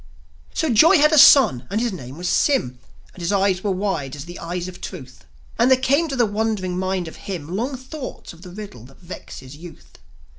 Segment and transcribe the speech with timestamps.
[0.55, 2.79] So Joi had a son, and his name was Sym;
[3.13, 5.25] And his eyes were wide as the eyes of Truth;
[5.59, 8.97] And there came to the wondering mind of him Long thoughts of the riddle that
[8.99, 9.99] vexes youth.